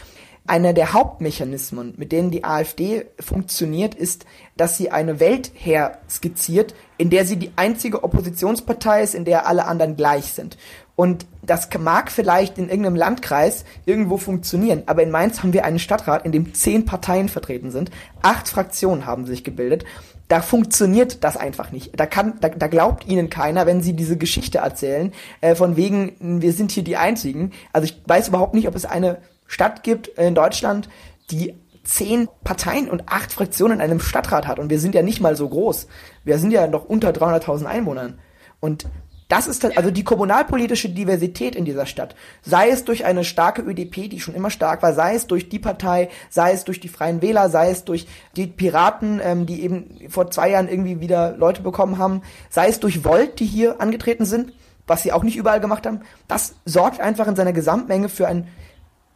[0.48, 4.24] einer der Hauptmechanismen, mit denen die AfD funktioniert, ist,
[4.56, 9.46] dass sie eine Welt her skizziert, in der sie die einzige Oppositionspartei ist, in der
[9.46, 10.56] alle anderen gleich sind.
[10.96, 15.78] Und das mag vielleicht in irgendeinem Landkreis irgendwo funktionieren, aber in Mainz haben wir einen
[15.78, 17.90] Stadtrat, in dem zehn Parteien vertreten sind,
[18.22, 19.84] acht Fraktionen haben sich gebildet
[20.28, 21.98] da funktioniert das einfach nicht.
[21.98, 26.42] Da kann, da, da glaubt ihnen keiner, wenn sie diese Geschichte erzählen, äh, von wegen,
[26.42, 27.52] wir sind hier die Einzigen.
[27.72, 30.88] Also ich weiß überhaupt nicht, ob es eine Stadt gibt in Deutschland,
[31.32, 34.58] die zehn Parteien und acht Fraktionen in einem Stadtrat hat.
[34.58, 35.88] Und wir sind ja nicht mal so groß.
[36.22, 38.18] Wir sind ja noch unter 300.000 Einwohnern.
[38.60, 38.86] Und
[39.28, 42.14] das ist also die kommunalpolitische Diversität in dieser Stadt.
[42.42, 45.58] Sei es durch eine starke ÖDP, die schon immer stark war, sei es durch die
[45.58, 48.06] Partei, sei es durch die Freien Wähler, sei es durch
[48.36, 52.80] die Piraten, ähm, die eben vor zwei Jahren irgendwie wieder Leute bekommen haben, sei es
[52.80, 54.54] durch Volt, die hier angetreten sind,
[54.86, 56.00] was sie auch nicht überall gemacht haben.
[56.26, 58.48] Das sorgt einfach in seiner Gesamtmenge für ein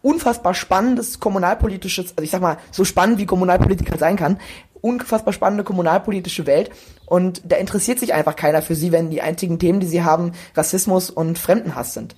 [0.03, 4.38] unfassbar spannendes kommunalpolitisches, also ich sag mal, so spannend wie Kommunalpolitiker sein kann,
[4.81, 6.71] unfassbar spannende kommunalpolitische Welt
[7.07, 10.33] und da interessiert sich einfach keiner für sie, wenn die einzigen Themen, die sie haben,
[10.57, 12.17] Rassismus und Fremdenhass sind.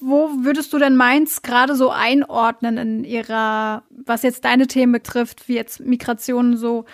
[0.00, 5.48] Wo würdest du denn Mainz gerade so einordnen in ihrer, was jetzt deine Themen betrifft,
[5.48, 6.84] wie jetzt Migration so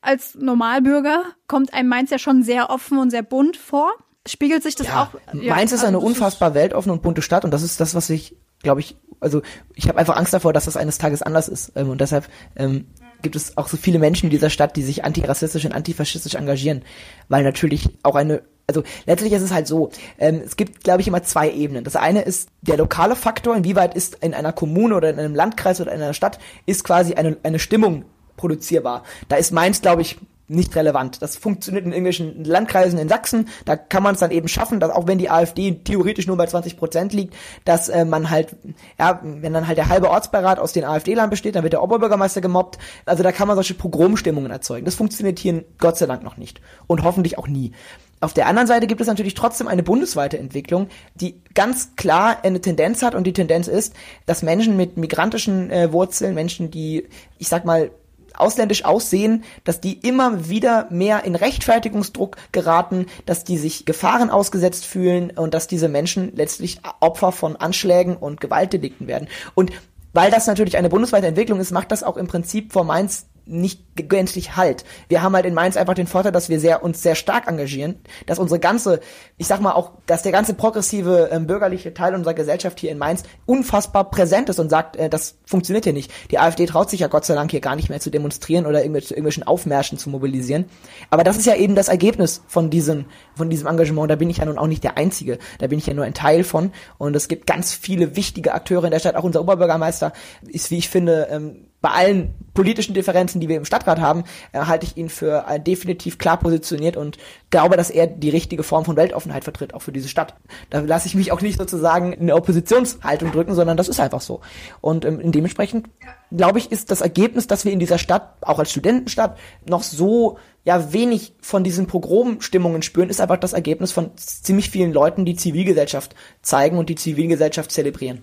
[0.00, 1.22] als Normalbürger?
[1.46, 3.92] Kommt einem Mainz ja schon sehr offen und sehr bunt vor?
[4.26, 5.34] Spiegelt sich das ja, auch?
[5.40, 8.36] Ja, Mainz ist eine unfassbar weltoffene und bunte Stadt und das ist das, was ich,
[8.62, 9.42] glaube ich, also
[9.74, 12.86] ich habe einfach Angst davor, dass das eines Tages anders ist ähm, und deshalb ähm,
[13.22, 16.82] gibt es auch so viele Menschen in dieser Stadt, die sich antirassistisch und antifaschistisch engagieren,
[17.28, 21.08] weil natürlich auch eine also letztlich ist es halt so, ähm, es gibt, glaube ich,
[21.08, 21.84] immer zwei Ebenen.
[21.84, 25.80] Das eine ist der lokale Faktor, inwieweit ist in einer Kommune oder in einem Landkreis
[25.80, 28.04] oder in einer Stadt, ist quasi eine, eine Stimmung
[28.36, 29.04] produzierbar.
[29.30, 30.18] Da ist Mainz, glaube ich,
[30.48, 31.22] nicht relevant.
[31.22, 33.48] Das funktioniert in irgendwelchen Landkreisen in Sachsen.
[33.64, 36.46] Da kann man es dann eben schaffen, dass auch wenn die AfD theoretisch nur bei
[36.46, 37.34] 20 Prozent liegt,
[37.64, 38.56] dass äh, man halt,
[38.98, 42.40] ja, wenn dann halt der halbe Ortsbeirat aus den AfD-Lern besteht, dann wird der Oberbürgermeister
[42.40, 42.78] gemobbt.
[43.04, 44.84] Also da kann man solche Pogromstimmungen erzeugen.
[44.84, 46.60] Das funktioniert hier Gott sei Dank noch nicht.
[46.86, 47.72] Und hoffentlich auch nie.
[48.20, 52.60] Auf der anderen Seite gibt es natürlich trotzdem eine bundesweite Entwicklung, die ganz klar eine
[52.60, 53.94] Tendenz hat und die Tendenz ist,
[54.26, 57.06] dass Menschen mit migrantischen äh, Wurzeln, Menschen, die,
[57.38, 57.90] ich sag mal,
[58.38, 64.86] ausländisch aussehen, dass die immer wieder mehr in Rechtfertigungsdruck geraten, dass die sich Gefahren ausgesetzt
[64.86, 69.28] fühlen und dass diese Menschen letztlich Opfer von Anschlägen und Gewaltdelikten werden.
[69.54, 69.72] Und
[70.12, 73.82] weil das natürlich eine bundesweite Entwicklung ist, macht das auch im Prinzip vor Mainz nicht
[73.96, 74.84] gänzlich halt.
[75.08, 77.96] Wir haben halt in Mainz einfach den Vorteil, dass wir sehr, uns sehr stark engagieren,
[78.26, 79.00] dass unsere ganze,
[79.36, 82.98] ich sag mal auch, dass der ganze progressive ähm, bürgerliche Teil unserer Gesellschaft hier in
[82.98, 86.12] Mainz unfassbar präsent ist und sagt, äh, das funktioniert hier nicht.
[86.30, 88.82] Die AfD traut sich ja Gott sei Dank hier gar nicht mehr zu demonstrieren oder
[88.82, 90.66] irgendwelche, irgendwelchen Aufmärschen zu mobilisieren.
[91.10, 93.06] Aber das ist ja eben das Ergebnis von diesem,
[93.38, 94.10] von diesem Engagement.
[94.10, 95.38] Da bin ich ja nun auch nicht der Einzige.
[95.58, 96.72] Da bin ich ja nur ein Teil von.
[96.98, 99.16] Und es gibt ganz viele wichtige Akteure in der Stadt.
[99.16, 100.12] Auch unser Oberbürgermeister
[100.46, 104.58] ist, wie ich finde, ähm, bei allen politischen Differenzen, die wir im Stadtrat haben, äh,
[104.58, 107.18] halte ich ihn für äh, definitiv klar positioniert und
[107.50, 110.34] glaube, dass er die richtige Form von Weltoffenheit vertritt, auch für diese Stadt.
[110.70, 114.20] Da lasse ich mich auch nicht sozusagen in eine Oppositionshaltung drücken, sondern das ist einfach
[114.20, 114.40] so.
[114.80, 115.88] Und ähm, dementsprechend,
[116.30, 120.38] glaube ich, ist das Ergebnis, dass wir in dieser Stadt, auch als Studentenstadt, noch so
[120.64, 125.36] ja wenig von diesen Pogromstimmungen spüren, ist einfach das Ergebnis von ziemlich vielen Leuten, die
[125.36, 128.20] Zivilgesellschaft zeigen und die Zivilgesellschaft zelebrieren.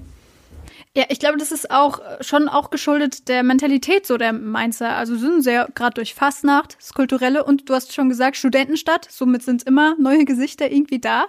[0.98, 4.96] Ja, ich glaube, das ist auch schon auch geschuldet der Mentalität so der Mainzer.
[4.96, 9.06] Also sind sehr gerade durch Fastnacht, das Kulturelle und du hast schon gesagt Studentenstadt.
[9.12, 11.26] Somit sind immer neue Gesichter irgendwie da.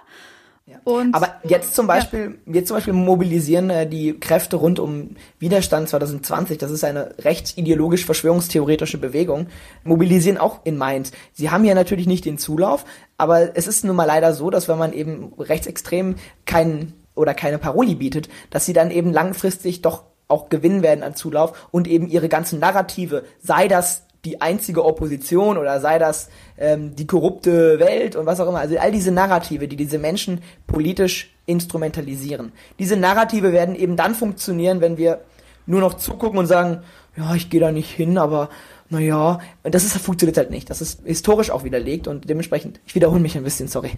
[0.67, 0.81] Ja.
[1.13, 2.55] Aber jetzt zum Beispiel, ja.
[2.55, 8.03] jetzt zum Beispiel mobilisieren äh, die Kräfte rund um Widerstand 2020, das ist eine rechtsideologisch
[8.03, 9.47] verschwörungstheoretische Bewegung,
[9.85, 11.13] mobilisieren auch in Mainz.
[11.31, 12.83] Sie haben ja natürlich nicht den Zulauf,
[13.17, 17.59] aber es ist nun mal leider so, dass wenn man eben rechtsextrem keinen oder keine
[17.59, 22.07] Paroli bietet, dass sie dann eben langfristig doch auch gewinnen werden an Zulauf und eben
[22.07, 28.17] ihre ganzen Narrative, sei das die einzige Opposition oder sei das ähm, die korrupte Welt
[28.17, 28.59] und was auch immer.
[28.59, 32.51] Also all diese Narrative, die diese Menschen politisch instrumentalisieren.
[32.77, 35.21] Diese Narrative werden eben dann funktionieren, wenn wir
[35.65, 36.81] nur noch zugucken und sagen,
[37.15, 38.49] ja, ich gehe da nicht hin, aber
[38.89, 40.69] naja, das ist, funktioniert halt nicht.
[40.69, 43.91] Das ist historisch auch widerlegt und dementsprechend, ich wiederhole mich ein bisschen, sorry.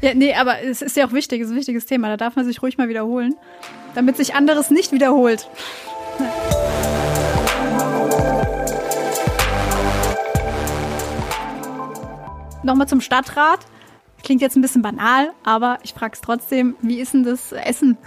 [0.00, 2.34] Ja, nee, aber es ist ja auch wichtig, es ist ein wichtiges Thema, da darf
[2.34, 3.34] man sich ruhig mal wiederholen,
[3.94, 5.48] damit sich anderes nicht wiederholt.
[12.62, 13.60] Nochmal zum Stadtrat.
[14.22, 17.98] Klingt jetzt ein bisschen banal, aber ich frage es trotzdem, wie ist denn das Essen?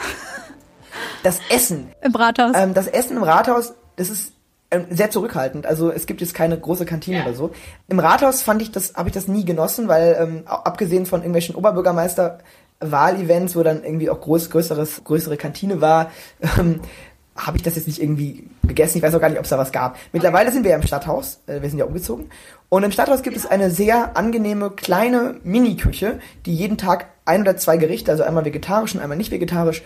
[1.24, 1.91] Das Essen?
[2.02, 2.54] Im Rathaus.
[2.56, 4.32] Ähm, das Essen im Rathaus, das ist
[4.72, 5.65] ähm, sehr zurückhaltend.
[5.65, 7.24] Also es gibt jetzt keine große Kantine ja.
[7.26, 7.52] oder so.
[7.89, 11.56] Im Rathaus fand ich das, habe ich das nie genossen, weil ähm, abgesehen von irgendwelchen
[11.56, 12.39] Oberbürgermeister
[12.80, 16.12] Wahlevents, wo dann irgendwie auch groß, größeres, größere Kantine war,
[16.60, 16.80] ähm,
[17.36, 18.98] habe ich das jetzt nicht irgendwie gegessen.
[18.98, 19.98] Ich weiß auch gar nicht, ob es da was gab.
[20.13, 21.41] Mittlerweile sind wir ja im Stadthaus.
[21.48, 22.30] Äh, wir sind ja umgezogen.
[22.69, 27.58] Und im Stadthaus gibt es eine sehr angenehme kleine Mini-Küche, die jeden Tag ein oder
[27.58, 29.84] zwei Gerichte, also einmal vegetarisch und einmal nicht vegetarisch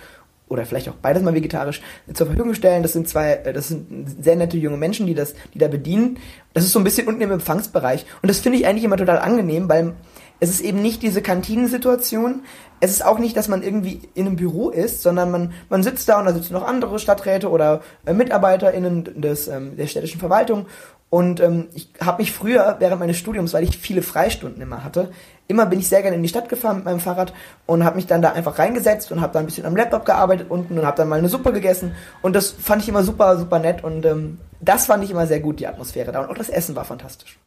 [0.47, 1.81] oder vielleicht auch beides mal vegetarisch
[2.13, 2.83] zur Verfügung stellen.
[2.83, 6.17] Das sind zwei, äh, das sind sehr nette junge Menschen, die das, die da bedienen.
[6.53, 8.05] Das ist so ein bisschen unten im Empfangsbereich.
[8.21, 9.93] Und das finde ich eigentlich immer total angenehm, weil
[10.39, 12.41] es ist eben nicht diese Kantinensituation.
[12.79, 16.07] Es ist auch nicht, dass man irgendwie in einem Büro ist, sondern man, man sitzt
[16.07, 20.65] da und da sitzen noch andere Stadträte oder äh, MitarbeiterInnen des, ähm, der städtischen Verwaltung.
[21.09, 25.11] Und ähm, ich habe mich früher, während meines Studiums, weil ich viele Freistunden immer hatte,
[25.47, 27.33] immer bin ich sehr gerne in die Stadt gefahren mit meinem Fahrrad
[27.65, 30.51] und habe mich dann da einfach reingesetzt und habe da ein bisschen am Laptop gearbeitet
[30.51, 31.95] unten und habe dann mal eine Suppe gegessen.
[32.21, 33.83] Und das fand ich immer super, super nett.
[33.83, 36.21] Und ähm, das fand ich immer sehr gut, die Atmosphäre da.
[36.21, 37.39] Und auch das Essen war fantastisch.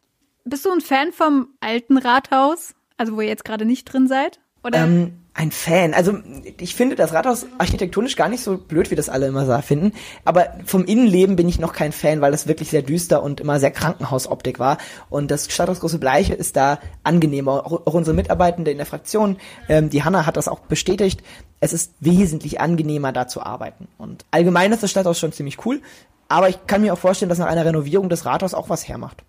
[0.43, 2.75] Bist du ein Fan vom alten Rathaus?
[2.97, 4.41] Also wo ihr jetzt gerade nicht drin seid?
[4.65, 4.79] Oder?
[4.79, 5.95] Ähm, ein Fan.
[5.95, 6.19] Also
[6.59, 9.93] ich finde das Rathaus architektonisch gar nicht so blöd, wie das alle immer finden.
[10.25, 13.59] Aber vom Innenleben bin ich noch kein Fan, weil das wirklich sehr düster und immer
[13.59, 14.77] sehr Krankenhausoptik war.
[15.09, 17.65] Und das Stadthaus Große Bleiche ist da angenehmer.
[17.65, 19.37] Auch, unsere Mitarbeitende in der Fraktion,
[19.69, 21.23] ähm, die Hanna hat das auch bestätigt.
[21.59, 23.87] Es ist wesentlich angenehmer, da zu arbeiten.
[23.97, 25.81] Und allgemein ist das Stadthaus schon ziemlich cool.
[26.27, 29.23] Aber ich kann mir auch vorstellen, dass nach einer Renovierung das Rathaus auch was hermacht.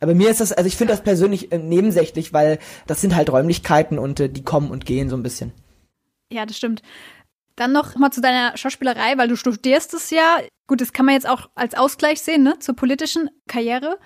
[0.00, 3.30] Aber mir ist das, also ich finde das persönlich äh, nebensächlich, weil das sind halt
[3.30, 5.52] Räumlichkeiten und äh, die kommen und gehen so ein bisschen.
[6.32, 6.82] Ja, das stimmt.
[7.56, 10.38] Dann noch mal zu deiner Schauspielerei, weil du studierst es ja.
[10.68, 13.98] Gut, das kann man jetzt auch als Ausgleich sehen, ne, zur politischen Karriere.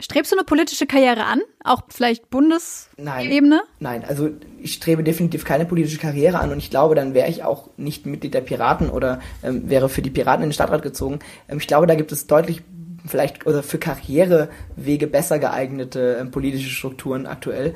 [0.00, 1.40] Strebst du eine politische Karriere an?
[1.62, 3.60] Auch vielleicht Bundesebene?
[3.78, 7.28] Nein, nein, also ich strebe definitiv keine politische Karriere an und ich glaube, dann wäre
[7.28, 10.82] ich auch nicht Mitglied der Piraten oder ähm, wäre für die Piraten in den Stadtrat
[10.82, 11.18] gezogen.
[11.48, 12.62] Ähm, ich glaube, da gibt es deutlich
[13.06, 17.74] vielleicht oder für Karrierewege besser geeignete äh, politische Strukturen aktuell.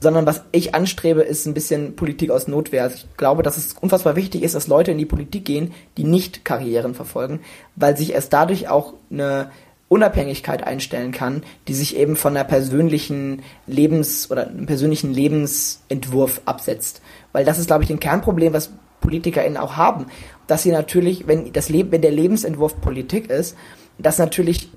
[0.00, 2.82] Sondern was ich anstrebe, ist ein bisschen Politik aus Notwehr.
[2.82, 6.04] Also ich glaube, dass es unfassbar wichtig ist, dass Leute in die Politik gehen, die
[6.04, 7.40] nicht Karrieren verfolgen,
[7.74, 9.50] weil sich erst dadurch auch eine
[9.88, 17.00] Unabhängigkeit einstellen kann, die sich eben von einer persönlichen Lebens- oder einem persönlichen Lebensentwurf absetzt.
[17.32, 20.06] Weil das ist, glaube ich, ein Kernproblem, was PolitikerInnen auch haben,
[20.46, 23.56] dass sie natürlich, wenn das Leben, wenn der Lebensentwurf Politik ist,
[23.98, 24.70] dass natürlich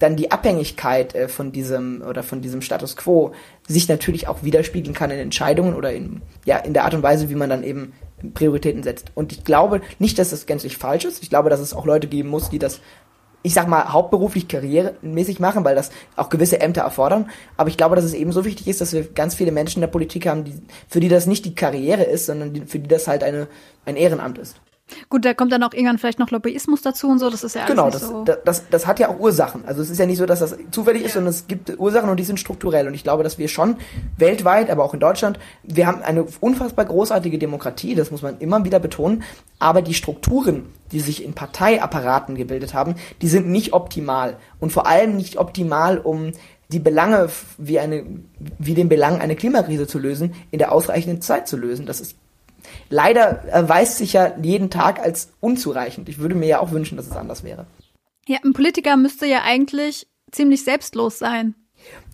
[0.00, 3.32] dann die Abhängigkeit äh, von diesem oder von diesem Status quo
[3.68, 7.28] sich natürlich auch widerspiegeln kann in Entscheidungen oder in, ja, in der Art und Weise,
[7.30, 7.92] wie man dann eben
[8.34, 9.12] Prioritäten setzt.
[9.14, 11.22] Und ich glaube nicht, dass das gänzlich falsch ist.
[11.22, 12.80] Ich glaube, dass es auch Leute geben muss, die das,
[13.42, 17.30] ich sag mal, hauptberuflich karrieremäßig machen, weil das auch gewisse Ämter erfordern.
[17.56, 19.82] Aber ich glaube, dass es eben so wichtig ist, dass wir ganz viele Menschen in
[19.82, 20.54] der Politik haben, die,
[20.88, 23.48] für die das nicht die Karriere ist, sondern die, für die das halt eine,
[23.84, 24.56] ein Ehrenamt ist.
[25.08, 27.62] Gut, da kommt dann auch irgendwann vielleicht noch Lobbyismus dazu und so, das ist ja
[27.62, 28.24] alles Genau, das, so.
[28.24, 29.64] das, das, das hat ja auch Ursachen.
[29.66, 32.18] Also es ist ja nicht so, dass das zufällig ist, sondern es gibt Ursachen und
[32.18, 32.86] die sind strukturell.
[32.86, 33.76] Und ich glaube, dass wir schon
[34.16, 38.64] weltweit, aber auch in Deutschland, wir haben eine unfassbar großartige Demokratie, das muss man immer
[38.64, 39.22] wieder betonen,
[39.58, 44.36] aber die Strukturen, die sich in Parteiapparaten gebildet haben, die sind nicht optimal.
[44.58, 46.32] Und vor allem nicht optimal, um
[46.72, 48.04] die Belange wie eine,
[48.58, 51.86] wie den Belang eine Klimakrise zu lösen, in der ausreichenden Zeit zu lösen.
[51.86, 52.16] Das ist
[52.88, 56.08] leider erweist sich ja jeden Tag als unzureichend.
[56.08, 57.66] Ich würde mir ja auch wünschen, dass es anders wäre.
[58.26, 61.54] Ja, ein Politiker müsste ja eigentlich ziemlich selbstlos sein.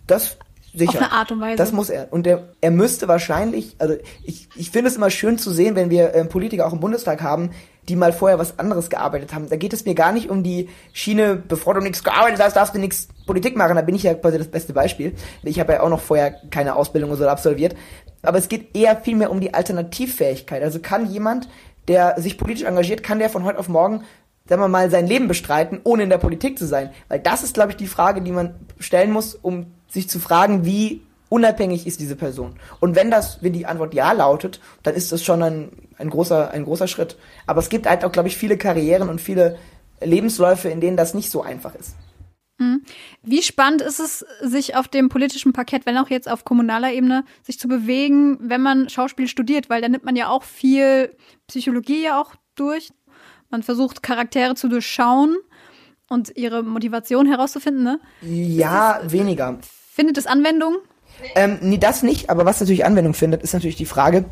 [0.07, 0.37] Das
[0.73, 0.89] sicher.
[0.89, 1.57] Auf eine Art und Weise.
[1.57, 2.11] Das muss er.
[2.11, 5.89] Und er, er müsste wahrscheinlich, also ich, ich finde es immer schön zu sehen, wenn
[5.89, 7.51] wir äh, Politiker auch im Bundestag haben,
[7.89, 9.49] die mal vorher was anderes gearbeitet haben.
[9.49, 12.75] Da geht es mir gar nicht um die Schiene, bevor du nichts gearbeitet hast, darfst
[12.75, 13.75] du nichts Politik machen.
[13.75, 15.15] Da bin ich ja quasi das beste Beispiel.
[15.43, 17.75] Ich habe ja auch noch vorher keine Ausbildung oder so absolviert.
[18.21, 20.63] Aber es geht eher vielmehr um die Alternativfähigkeit.
[20.63, 21.47] Also kann jemand,
[21.87, 24.03] der sich politisch engagiert, kann der von heute auf morgen
[24.47, 26.91] sagen wir mal, sein Leben bestreiten, ohne in der Politik zu sein?
[27.09, 30.65] Weil das ist, glaube ich, die Frage, die man stellen muss, um sich zu fragen,
[30.65, 32.55] wie unabhängig ist diese Person.
[32.79, 36.51] Und wenn das, wenn die Antwort ja lautet, dann ist das schon ein, ein großer,
[36.51, 37.17] ein großer Schritt.
[37.45, 39.57] Aber es gibt halt auch, glaube ich, viele Karrieren und viele
[40.01, 41.95] Lebensläufe, in denen das nicht so einfach ist.
[42.59, 42.83] Mhm.
[43.23, 47.23] Wie spannend ist es, sich auf dem politischen Parkett, wenn auch jetzt auf kommunaler Ebene,
[47.43, 51.15] sich zu bewegen, wenn man Schauspiel studiert, weil da nimmt man ja auch viel
[51.47, 52.89] Psychologie ja auch durch.
[53.49, 55.37] Man versucht Charaktere zu durchschauen
[56.09, 57.99] und ihre Motivation herauszufinden, ne?
[58.21, 59.59] Ja, es, weniger.
[59.93, 60.77] Findet es Anwendung?
[61.35, 64.25] Ähm, nee, das nicht, aber was natürlich Anwendung findet, ist natürlich die Frage,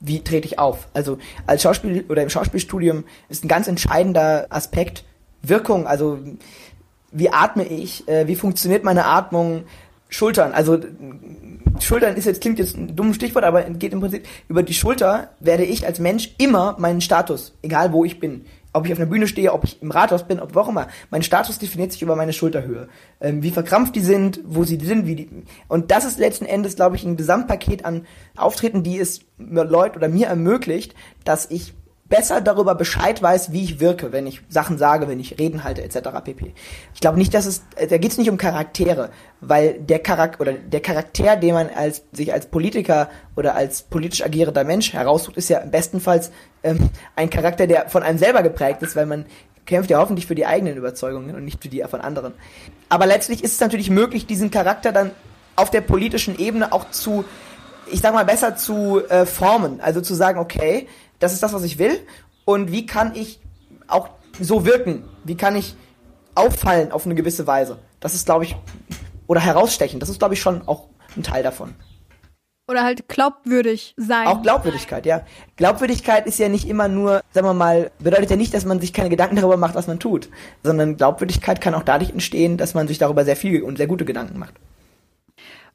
[0.00, 0.88] wie trete ich auf?
[0.94, 5.04] Also als Schauspiel oder im Schauspielstudium ist ein ganz entscheidender Aspekt
[5.42, 6.20] Wirkung, also
[7.12, 9.64] wie atme ich, äh, wie funktioniert meine Atmung,
[10.08, 10.78] Schultern, also
[11.80, 15.30] Schultern ist jetzt, klingt jetzt ein dummes Stichwort, aber geht im Prinzip, über die Schulter
[15.40, 18.44] werde ich als Mensch immer meinen Status, egal wo ich bin.
[18.74, 20.88] Ob ich auf einer Bühne stehe, ob ich im Rathaus bin, ob wo auch immer.
[21.10, 22.88] Mein Status definiert sich über meine Schulterhöhe.
[23.20, 25.28] Ähm, wie verkrampft die sind, wo sie sind, wie die.
[25.68, 30.08] Und das ist letzten Endes, glaube ich, ein Gesamtpaket an Auftreten, die es Leute oder
[30.08, 30.94] mir ermöglicht,
[31.24, 31.74] dass ich
[32.12, 35.82] besser darüber Bescheid weiß, wie ich wirke, wenn ich Sachen sage, wenn ich Reden halte,
[35.82, 36.10] etc.
[36.22, 36.52] pp.
[36.92, 39.08] Ich glaube nicht, dass es, da geht es nicht um Charaktere,
[39.40, 44.22] weil der Charakter oder der Charakter, den man als sich als Politiker oder als politisch
[44.22, 46.30] agierender Mensch heraussucht, ist ja bestenfalls
[46.62, 49.24] ähm, ein Charakter, der von einem selber geprägt ist, weil man
[49.64, 52.34] kämpft ja hoffentlich für die eigenen Überzeugungen und nicht für die von anderen.
[52.90, 55.12] Aber letztlich ist es natürlich möglich, diesen Charakter dann
[55.56, 57.24] auf der politischen Ebene auch zu,
[57.90, 59.80] ich sag mal, besser zu äh, formen.
[59.80, 60.88] Also zu sagen, okay,
[61.22, 62.00] das ist das, was ich will
[62.44, 63.40] und wie kann ich
[63.86, 64.08] auch
[64.40, 65.04] so wirken?
[65.24, 65.76] Wie kann ich
[66.34, 67.78] auffallen auf eine gewisse Weise?
[68.00, 68.56] Das ist, glaube ich,
[69.26, 71.74] oder herausstechen, das ist, glaube ich, schon auch ein Teil davon.
[72.68, 74.26] Oder halt glaubwürdig sein.
[74.26, 75.22] Auch Glaubwürdigkeit, ja.
[75.56, 78.92] Glaubwürdigkeit ist ja nicht immer nur, sagen wir mal, bedeutet ja nicht, dass man sich
[78.92, 80.28] keine Gedanken darüber macht, was man tut,
[80.62, 84.04] sondern Glaubwürdigkeit kann auch dadurch entstehen, dass man sich darüber sehr viel und sehr gute
[84.04, 84.54] Gedanken macht.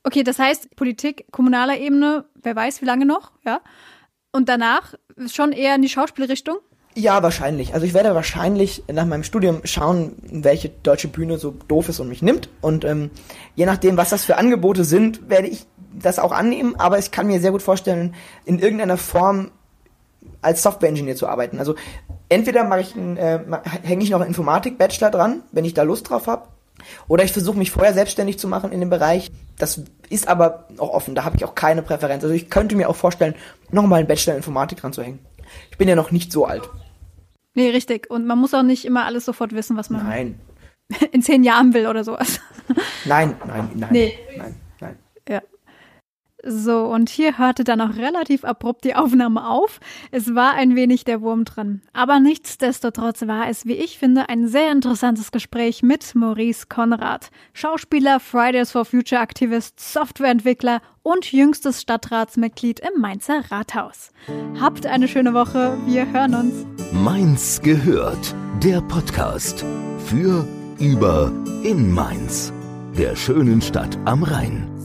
[0.03, 3.59] Okay, das heißt, Politik kommunaler Ebene, wer weiß, wie lange noch, ja?
[4.31, 4.93] Und danach
[5.27, 6.57] schon eher in die Schauspielrichtung?
[6.95, 7.75] Ja, wahrscheinlich.
[7.75, 12.09] Also ich werde wahrscheinlich nach meinem Studium schauen, welche deutsche Bühne so doof ist und
[12.09, 12.49] mich nimmt.
[12.59, 13.11] Und ähm,
[13.53, 16.75] je nachdem, was das für Angebote sind, werde ich das auch annehmen.
[16.77, 19.51] Aber ich kann mir sehr gut vorstellen, in irgendeiner Form
[20.41, 21.59] als Software-Engineer zu arbeiten.
[21.59, 21.75] Also
[22.29, 23.39] entweder mache ich äh,
[23.83, 26.47] hänge ich noch einen Informatik-Bachelor dran, wenn ich da Lust drauf habe,
[27.07, 29.31] oder ich versuche mich vorher selbstständig zu machen in dem Bereich.
[29.57, 32.23] Das ist aber auch offen, da habe ich auch keine Präferenz.
[32.23, 33.35] Also ich könnte mir auch vorstellen,
[33.71, 35.19] nochmal einen Bachelor in Informatik dran zu hängen.
[35.71, 36.69] Ich bin ja noch nicht so alt.
[37.53, 38.09] Nee, richtig.
[38.09, 40.39] Und man muss auch nicht immer alles sofort wissen, was man nein.
[41.11, 42.39] in zehn Jahren will oder sowas.
[43.05, 43.89] Nein, nein, nein.
[43.91, 44.13] Nee.
[44.37, 44.55] Nein.
[46.49, 49.79] So, und hier hörte dann auch relativ abrupt die Aufnahme auf.
[50.11, 51.81] Es war ein wenig der Wurm dran.
[51.91, 57.31] Aber nichtsdestotrotz war es, wie ich finde, ein sehr interessantes Gespräch mit Maurice Konrad.
[57.51, 64.11] Schauspieler, Fridays for Future Aktivist, Softwareentwickler und jüngstes Stadtratsmitglied im Mainzer Rathaus.
[64.59, 65.77] Habt eine schöne Woche.
[65.85, 66.65] Wir hören uns.
[66.93, 68.35] Mainz gehört.
[68.63, 69.65] Der Podcast
[70.05, 70.47] für,
[70.79, 71.31] über,
[71.63, 72.53] in Mainz.
[72.97, 74.76] Der schönen Stadt am Rhein.